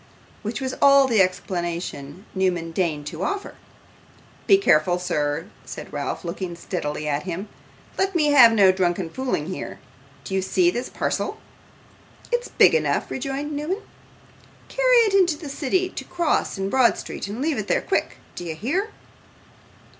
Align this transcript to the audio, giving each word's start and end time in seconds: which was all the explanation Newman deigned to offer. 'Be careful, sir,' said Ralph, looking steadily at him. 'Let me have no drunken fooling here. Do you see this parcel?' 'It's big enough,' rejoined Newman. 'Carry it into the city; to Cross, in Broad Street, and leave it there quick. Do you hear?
which 0.41 0.59
was 0.59 0.73
all 0.81 1.07
the 1.07 1.21
explanation 1.21 2.25
Newman 2.33 2.71
deigned 2.71 3.05
to 3.05 3.21
offer. 3.23 3.53
'Be 4.47 4.57
careful, 4.57 4.97
sir,' 4.97 5.45
said 5.63 5.93
Ralph, 5.93 6.25
looking 6.25 6.55
steadily 6.55 7.07
at 7.07 7.21
him. 7.21 7.47
'Let 7.99 8.15
me 8.15 8.31
have 8.31 8.51
no 8.51 8.71
drunken 8.71 9.11
fooling 9.11 9.45
here. 9.45 9.77
Do 10.23 10.33
you 10.33 10.41
see 10.41 10.71
this 10.71 10.89
parcel?' 10.89 11.37
'It's 12.31 12.47
big 12.47 12.73
enough,' 12.73 13.11
rejoined 13.11 13.51
Newman. 13.51 13.83
'Carry 14.69 14.97
it 15.05 15.13
into 15.13 15.37
the 15.37 15.49
city; 15.49 15.87
to 15.89 16.03
Cross, 16.05 16.57
in 16.57 16.71
Broad 16.71 16.97
Street, 16.97 17.27
and 17.27 17.39
leave 17.39 17.59
it 17.59 17.67
there 17.67 17.83
quick. 17.83 18.17
Do 18.33 18.43
you 18.43 18.55
hear? 18.55 18.89